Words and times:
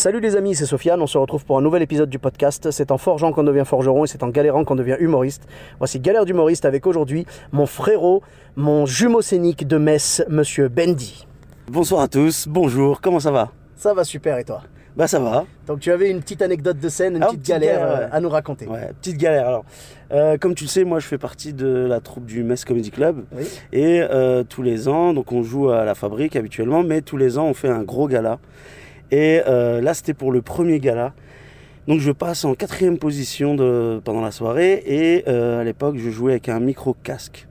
Salut 0.00 0.20
les 0.20 0.34
amis, 0.34 0.54
c'est 0.54 0.64
Sofiane, 0.64 1.02
on 1.02 1.06
se 1.06 1.18
retrouve 1.18 1.44
pour 1.44 1.58
un 1.58 1.60
nouvel 1.60 1.82
épisode 1.82 2.08
du 2.08 2.18
podcast. 2.18 2.70
C'est 2.70 2.90
en 2.90 2.96
forgeant 2.96 3.32
qu'on 3.32 3.42
devient 3.42 3.64
forgeron 3.66 4.04
et 4.04 4.06
c'est 4.06 4.22
en 4.22 4.30
galérant 4.30 4.64
qu'on 4.64 4.74
devient 4.74 4.96
humoriste. 4.98 5.42
Voici 5.76 6.00
Galère 6.00 6.24
d'humoriste 6.24 6.64
avec 6.64 6.86
aujourd'hui 6.86 7.26
mon 7.52 7.66
frérot, 7.66 8.22
mon 8.56 8.86
jumeau 8.86 9.20
scénique 9.20 9.68
de 9.68 9.76
Metz, 9.76 10.24
monsieur 10.30 10.68
Bendy. 10.68 11.26
Bonsoir 11.68 12.00
à 12.00 12.08
tous, 12.08 12.48
bonjour, 12.48 13.02
comment 13.02 13.20
ça 13.20 13.30
va? 13.30 13.50
Ça 13.76 13.92
va 13.92 14.02
super 14.04 14.38
et 14.38 14.44
toi? 14.44 14.62
Bah 14.96 15.06
ça 15.06 15.20
va. 15.20 15.44
Donc 15.66 15.80
tu 15.80 15.92
avais 15.92 16.08
une 16.10 16.22
petite 16.22 16.40
anecdote 16.40 16.78
de 16.78 16.88
scène, 16.88 17.16
une 17.16 17.22
Ah, 17.22 17.26
petite 17.26 17.40
petite 17.40 17.52
galère 17.52 17.80
galère, 17.80 17.94
euh, 17.98 18.04
ouais. 18.06 18.08
à 18.10 18.20
nous 18.20 18.30
raconter. 18.30 18.66
Ouais, 18.68 18.92
petite 19.02 19.18
galère 19.18 19.48
alors. 19.48 19.64
Euh, 20.12 20.38
comme 20.38 20.54
tu 20.54 20.64
le 20.64 20.70
sais, 20.70 20.84
moi 20.84 20.98
je 21.00 21.06
fais 21.06 21.18
partie 21.18 21.52
de 21.52 21.68
la 21.68 22.00
troupe 22.00 22.24
du 22.24 22.42
Metz 22.42 22.64
Comedy 22.64 22.90
Club. 22.90 23.26
Oui. 23.36 23.44
Et 23.74 24.00
euh, 24.00 24.44
tous 24.44 24.62
les 24.62 24.88
ans, 24.88 25.12
donc 25.12 25.30
on 25.30 25.42
joue 25.42 25.68
à 25.68 25.84
la 25.84 25.94
fabrique 25.94 26.36
habituellement, 26.36 26.82
mais 26.82 27.02
tous 27.02 27.18
les 27.18 27.36
ans 27.36 27.44
on 27.44 27.54
fait 27.54 27.68
un 27.68 27.82
gros 27.82 28.08
gala. 28.08 28.38
Et 29.10 29.40
euh, 29.46 29.80
là 29.80 29.94
c'était 29.94 30.14
pour 30.14 30.32
le 30.32 30.42
premier 30.42 30.78
gala. 30.80 31.12
Donc 31.88 32.00
je 32.00 32.12
passe 32.12 32.44
en 32.44 32.54
quatrième 32.54 32.98
position 32.98 33.54
de, 33.54 34.00
pendant 34.04 34.20
la 34.20 34.30
soirée 34.30 34.82
et 34.86 35.24
euh, 35.28 35.60
à 35.60 35.64
l'époque 35.64 35.96
je 35.98 36.10
jouais 36.10 36.32
avec 36.32 36.48
un 36.48 36.60
micro-casque. 36.60 37.46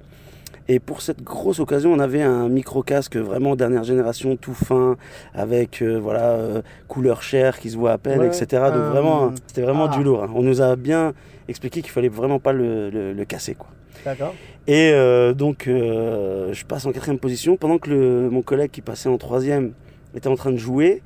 Et 0.72 0.80
pour 0.80 1.02
cette 1.02 1.24
grosse 1.24 1.60
occasion, 1.60 1.92
on 1.92 1.98
avait 1.98 2.22
un 2.22 2.48
micro-casque 2.48 3.18
vraiment 3.18 3.56
dernière 3.56 3.84
génération, 3.84 4.36
tout 4.36 4.54
fin, 4.54 4.98
avec 5.34 5.82
euh, 5.82 6.00
voilà 6.00 6.34
euh, 6.34 6.62
couleur 6.88 7.24
chair 7.24 7.58
qui 7.60 7.72
se 7.72 7.76
voit 7.76 7.92
à 7.94 7.98
peine, 7.98 8.20
Ouais, 8.20 8.28
etc. 8.28 8.46
Donc 8.72 8.84
vraiment, 8.92 9.32
c'était 9.48 9.64
vraiment 9.64 9.90
ah. 9.92 9.98
du 9.98 10.04
lourd. 10.04 10.24
hein. 10.26 10.30
On 10.36 10.44
nous 10.44 10.62
a 10.62 10.76
bien 10.76 11.14
expliqué 11.48 11.82
qu'il 11.82 11.90
fallait 11.90 12.08
vraiment 12.08 12.38
pas 12.38 12.54
le, 12.54 12.92
le- 12.92 13.14
le 13.14 13.26
casser, 13.26 13.56
quoi. 13.56 13.68
D'accord. 14.06 14.36
Et 14.68 14.92
donc, 15.36 15.64
je 15.66 16.66
passe 16.66 16.86
en 16.86 16.92
quatrième 16.92 17.18
position 17.18 17.58
pendant 17.58 17.80
que 17.80 17.90
le- 17.90 18.30
mon 18.30 18.44
collègue 18.44 18.70
qui 18.70 18.82
passait 18.82 19.10
en 19.10 19.18
troisième 19.18 19.72
était 20.16 20.28
en 20.30 20.36
train 20.36 20.52
de 20.52 20.58
jouer. 20.58 21.02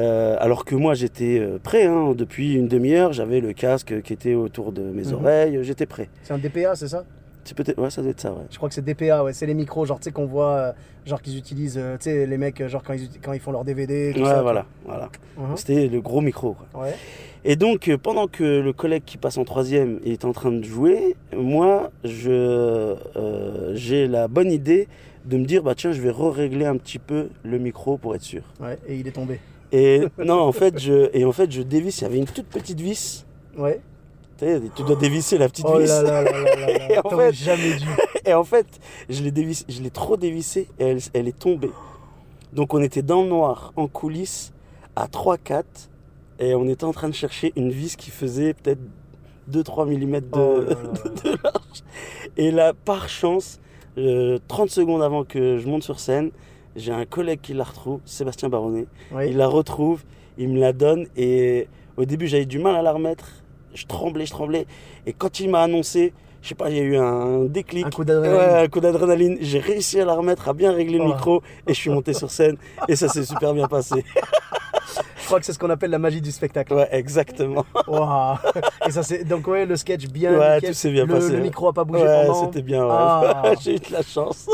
Euh, 0.00 0.36
alors 0.40 0.64
que 0.64 0.74
moi 0.74 0.94
j'étais 0.94 1.38
euh, 1.38 1.58
prêt, 1.62 1.84
hein. 1.86 2.14
depuis 2.16 2.54
une 2.54 2.68
demi-heure, 2.68 3.12
j'avais 3.12 3.40
le 3.40 3.52
casque 3.52 4.00
qui 4.02 4.12
était 4.12 4.34
autour 4.34 4.72
de 4.72 4.82
mes 4.82 5.04
Mhm. 5.04 5.14
oreilles, 5.14 5.58
j'étais 5.62 5.86
prêt. 5.86 6.08
C'est 6.22 6.32
un 6.32 6.38
DPA, 6.38 6.74
c'est 6.74 6.88
ça? 6.88 7.04
Peut-être, 7.56 7.78
ouais, 7.80 7.90
ça 7.90 8.02
doit 8.02 8.10
être 8.10 8.20
ça, 8.20 8.32
ouais. 8.32 8.44
Je 8.50 8.56
crois 8.56 8.68
que 8.68 8.74
c'est 8.74 8.84
DPA, 8.84 9.24
ouais. 9.24 9.32
C'est 9.32 9.46
les 9.46 9.54
micros, 9.54 9.84
genre, 9.86 9.98
tu 9.98 10.04
sais, 10.04 10.12
qu'on 10.12 10.26
voit, 10.26 10.50
euh, 10.56 10.72
genre, 11.06 11.20
qu'ils 11.22 11.36
utilisent, 11.38 11.78
euh, 11.78 11.96
tu 11.96 12.04
sais, 12.04 12.26
les 12.26 12.36
mecs, 12.38 12.60
euh, 12.60 12.68
genre, 12.68 12.82
quand 12.82 12.92
ils, 12.94 13.08
quand 13.22 13.32
ils 13.32 13.40
font 13.40 13.52
leur 13.52 13.64
DVD, 13.64 14.12
tout 14.14 14.20
Ouais, 14.20 14.26
ça. 14.26 14.42
voilà, 14.42 14.66
voilà. 14.84 15.08
Mhm. 15.38 15.56
C'était 15.56 15.88
le 15.88 16.00
gros 16.00 16.20
micro. 16.20 16.54
quoi. 16.54 16.82
Ouais. 16.84 16.94
Et 17.44 17.56
donc, 17.56 17.88
euh, 17.88 17.96
pendant 17.96 18.26
que 18.28 18.44
le 18.60 18.72
collègue 18.72 19.02
qui 19.06 19.16
passe 19.16 19.38
en 19.38 19.44
troisième 19.44 19.98
est 20.04 20.24
en 20.24 20.32
train 20.32 20.52
de 20.52 20.62
jouer, 20.62 21.16
moi, 21.34 21.90
je, 22.04 22.96
j'ai 23.74 24.06
la 24.06 24.28
bonne 24.28 24.52
idée 24.52 24.88
de 25.24 25.36
me 25.36 25.44
dire, 25.44 25.62
bah 25.62 25.74
tiens, 25.74 25.92
je 25.92 26.00
vais 26.00 26.10
re-régler 26.10 26.66
un 26.66 26.76
petit 26.76 26.98
peu 26.98 27.28
le 27.44 27.58
micro 27.58 27.96
pour 27.98 28.14
être 28.14 28.22
sûr. 28.22 28.42
Ouais, 28.60 28.78
et 28.86 28.96
il 28.96 29.06
est 29.06 29.12
tombé. 29.12 29.40
Et 29.72 30.02
non, 30.18 30.40
en 30.40 30.52
fait, 30.52 30.78
je, 30.78 31.08
et 31.16 31.24
en 31.24 31.32
fait, 31.32 31.50
je 31.50 31.62
dévisse. 31.62 32.00
Il 32.00 32.04
y 32.04 32.06
avait 32.06 32.18
une 32.18 32.24
toute 32.26 32.46
petite 32.46 32.80
vis. 32.80 33.24
Ouais. 33.56 33.80
Tu 34.74 34.82
dois 34.82 34.96
dévisser 34.96 35.38
la 35.38 35.48
petite 35.48 35.66
Oh 35.68 35.78
vis. 35.78 35.86
là 35.88 36.02
là 36.02 36.22
là 36.22 36.32
là 36.32 36.66
là 36.78 36.90
Et 36.94 36.98
en 36.98 37.10
fait- 37.10 37.32
jamais 37.32 37.74
dû. 37.76 37.86
Et 38.26 38.34
en 38.34 38.44
fait, 38.44 38.66
je 39.08 39.22
l'ai 39.22 39.30
dévissé, 39.30 39.64
je 39.68 39.82
l'ai 39.82 39.90
trop 39.90 40.16
dévissé 40.16 40.68
et 40.78 40.84
elle, 40.84 40.98
elle 41.14 41.26
est 41.28 41.38
tombée. 41.38 41.70
Donc 42.52 42.74
on 42.74 42.82
était 42.82 43.02
dans 43.02 43.22
le 43.22 43.28
noir, 43.28 43.72
en 43.76 43.86
coulisses, 43.86 44.52
à 44.96 45.06
3-4, 45.06 45.64
et 46.38 46.54
on 46.54 46.66
était 46.68 46.84
en 46.84 46.92
train 46.92 47.08
de 47.08 47.14
chercher 47.14 47.52
une 47.56 47.70
vis 47.70 47.96
qui 47.96 48.10
faisait 48.10 48.54
peut-être 48.54 48.80
2-3 49.50 49.86
mm 49.86 50.20
de, 50.20 50.26
Oh 50.32 50.60
de 51.24 51.30
large. 51.42 51.82
Et 52.36 52.50
là, 52.50 52.72
par 52.74 53.08
chance, 53.08 53.58
euh, 53.98 54.38
30 54.48 54.68
secondes 54.70 55.02
avant 55.02 55.24
que 55.24 55.58
je 55.58 55.66
monte 55.66 55.82
sur 55.82 55.98
scène, 56.00 56.30
j'ai 56.76 56.92
un 56.92 57.04
collègue 57.06 57.40
qui 57.40 57.52
la 57.54 57.64
retrouve, 57.64 58.00
Sébastien 58.04 58.48
Baronnet. 58.48 58.86
Oui. 59.12 59.28
Il 59.30 59.36
la 59.38 59.48
retrouve, 59.48 60.02
il 60.38 60.48
me 60.50 60.60
la 60.60 60.72
donne, 60.72 61.06
et 61.16 61.68
au 61.96 62.04
début 62.04 62.26
j'avais 62.28 62.46
du 62.46 62.58
mal 62.58 62.76
à 62.76 62.82
la 62.82 62.92
remettre. 62.92 63.26
Je 63.74 63.86
tremblais, 63.86 64.26
je 64.26 64.30
tremblais. 64.32 64.66
Et 65.06 65.12
quand 65.12 65.40
il 65.40 65.48
m'a 65.50 65.62
annoncé, 65.62 66.12
je 66.42 66.48
sais 66.48 66.54
pas, 66.54 66.70
il 66.70 66.76
y 66.76 66.80
a 66.80 66.82
eu 66.82 66.96
un 66.96 67.44
déclic. 67.44 67.86
Un 67.86 67.90
coup 67.90 68.04
d'adrénaline. 68.04 69.32
Ouais. 69.34 69.38
J'ai 69.42 69.58
réussi 69.58 70.00
à 70.00 70.04
la 70.04 70.14
remettre, 70.14 70.48
à 70.48 70.52
bien 70.54 70.72
régler 70.72 70.98
le 70.98 71.04
Oh. 71.04 71.08
micro, 71.08 71.42
et 71.66 71.74
je 71.74 71.78
suis 71.78 71.90
monté 71.90 72.12
sur 72.12 72.30
scène, 72.30 72.56
et 72.88 72.96
ça 72.96 73.08
s'est 73.08 73.24
super 73.24 73.52
bien 73.54 73.68
passé. 73.68 74.04
Je 75.20 75.26
crois 75.26 75.38
que 75.38 75.46
c'est 75.46 75.52
ce 75.52 75.58
qu'on 75.60 75.70
appelle 75.70 75.90
la 75.90 76.00
magie 76.00 76.20
du 76.20 76.32
spectacle. 76.32 76.74
Ouais, 76.74 76.88
exactement. 76.90 77.64
Waouh. 77.86 78.36
Et 78.88 78.90
ça 78.90 79.04
c'est 79.04 79.22
donc 79.22 79.46
ouais 79.46 79.64
le 79.64 79.76
sketch 79.76 80.06
bien 80.08 80.36
Ouais, 80.36 80.54
nickel. 80.56 80.70
tout 80.70 80.74
s'est 80.74 80.90
bien 80.90 81.04
le, 81.06 81.14
passé, 81.14 81.28
Le 81.28 81.34
ouais. 81.36 81.40
micro 81.42 81.68
a 81.68 81.72
pas 81.72 81.84
bougé 81.84 82.02
Ouais, 82.02 82.26
pendant. 82.26 82.46
c'était 82.46 82.62
bien. 82.62 82.82
ouais. 82.84 82.90
Ah. 82.92 83.42
J'ai 83.60 83.76
eu 83.76 83.78
de 83.78 83.92
la 83.92 84.02
chance. 84.02 84.50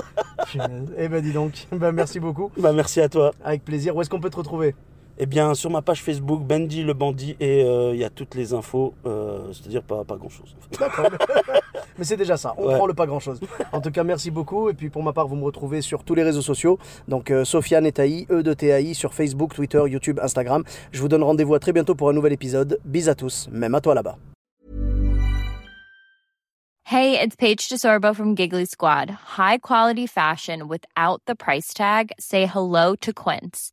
Eh 0.98 1.08
ben 1.08 1.22
dis 1.22 1.32
donc. 1.32 1.52
Ben 1.72 1.92
merci 1.92 2.20
beaucoup. 2.20 2.50
Bah, 2.58 2.72
merci 2.74 3.00
à 3.00 3.08
toi. 3.08 3.30
Avec 3.42 3.64
plaisir. 3.64 3.96
Où 3.96 4.02
est-ce 4.02 4.10
qu'on 4.10 4.20
peut 4.20 4.28
te 4.28 4.36
retrouver? 4.36 4.74
Eh 5.18 5.24
bien, 5.26 5.54
sur 5.54 5.70
ma 5.70 5.80
page 5.80 6.02
Facebook, 6.02 6.42
Bendy 6.42 6.82
le 6.82 6.92
bandit, 6.92 7.36
et 7.40 7.62
euh, 7.64 7.94
il 7.94 8.00
y 8.00 8.04
a 8.04 8.10
toutes 8.10 8.34
les 8.34 8.52
infos, 8.52 8.92
euh, 9.06 9.50
c'est-à-dire 9.52 9.82
pas, 9.82 10.04
pas 10.04 10.16
grand-chose. 10.16 10.54
en 10.58 10.60
fait. 10.76 10.78
D'accord. 10.78 11.10
Mais 11.98 12.04
c'est 12.04 12.18
déjà 12.18 12.36
ça. 12.36 12.52
On 12.58 12.66
Ouais. 12.66 12.76
prend 12.76 12.86
le 12.86 12.92
pas 12.92 13.06
grand 13.06 13.18
chose. 13.20 13.40
En 13.72 13.80
tout 13.80 13.90
cas, 13.90 14.04
merci 14.04 14.30
beaucoup. 14.30 14.68
Et 14.68 14.74
puis 14.74 14.90
pour 14.90 15.02
ma 15.02 15.14
part, 15.14 15.26
vous 15.26 15.36
me 15.36 15.44
retrouvez 15.44 15.80
sur 15.80 16.04
tous 16.04 16.14
les 16.14 16.22
réseaux 16.22 16.42
sociaux. 16.42 16.78
Donc 17.08 17.30
euh, 17.30 17.44
Sofiane 17.46 17.86
et 17.86 17.92
Taï, 17.92 18.26
E 18.30 18.42
de 18.42 18.52
TAI, 18.52 18.92
sur 18.92 19.14
Facebook, 19.14 19.54
Twitter, 19.54 19.82
YouTube, 19.88 20.20
Instagram. 20.22 20.62
Je 20.92 21.00
vous 21.00 21.08
donne 21.08 21.22
rendez-vous 21.22 21.54
à 21.54 21.58
très 21.60 21.72
bientôt 21.72 21.94
pour 21.94 22.10
un 22.10 22.12
nouvel 22.12 22.34
épisode. 22.34 22.78
Bis 22.84 23.08
à 23.08 23.14
tous, 23.14 23.48
même 23.50 23.74
à 23.74 23.80
toi 23.80 23.94
là-bas. 23.94 24.16
Hey, 26.84 27.18
it's 27.20 27.34
Paige 27.34 27.68
DeSorbo 27.68 28.14
from 28.14 28.36
Giggly 28.36 28.66
Squad. 28.66 29.10
High 29.38 29.58
quality 29.58 30.06
fashion 30.06 30.68
without 30.68 31.20
the 31.26 31.34
price 31.34 31.72
tag. 31.74 32.12
Say 32.20 32.46
hello 32.46 32.94
to 33.00 33.12
Quince. 33.12 33.72